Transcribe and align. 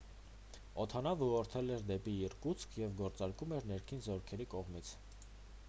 օդանավն 0.83 1.25
ուղղորդվել 1.25 1.69
էր 1.75 1.83
դեպի 1.91 2.13
իրկուտսկ 2.29 2.73
և 2.85 2.95
գործարկվում 3.03 3.53
էր 3.59 3.69
ներքին 3.73 4.05
զորքերի 4.09 4.49
կողմից 4.55 4.95